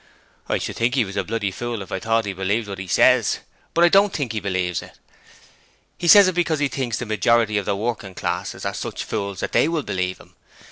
'I 0.49 0.57
should 0.57 0.77
think 0.77 0.95
he 0.95 1.05
was 1.05 1.15
a 1.15 1.23
fool 1.51 1.83
if 1.83 1.91
I 1.91 1.99
thought 1.99 2.25
he 2.25 2.33
believed 2.33 2.67
what 2.67 2.79
he 2.79 2.87
says. 2.87 3.37
But 3.75 3.83
I 3.83 3.89
don't 3.89 4.11
think 4.11 4.31
he 4.31 4.39
believes 4.39 4.81
it. 4.81 4.97
He 5.95 6.07
says 6.07 6.27
it 6.27 6.33
because 6.33 6.57
he 6.57 6.69
thinks 6.69 6.97
the 6.97 7.05
majority 7.05 7.59
of 7.59 7.65
the 7.67 7.75
working 7.75 8.15
classes 8.15 8.65
are 8.65 8.73
such 8.73 9.03
fools 9.03 9.41
that 9.41 9.51
they 9.51 9.67
will 9.67 9.83
believe 9.83 10.17
him. 10.17 10.33